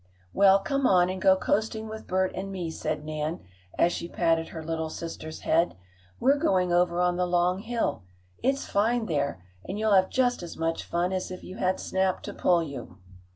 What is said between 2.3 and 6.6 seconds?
and me," said Nan, as she patted her little sister's head. "We're